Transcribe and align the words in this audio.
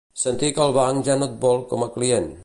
Sentir 0.19 0.47
que 0.55 0.63
el 0.63 0.73
banc 0.77 1.09
ja 1.09 1.17
no 1.19 1.27
et 1.31 1.35
vol 1.45 1.63
com 1.75 1.85
a 1.87 1.91
client. 1.99 2.31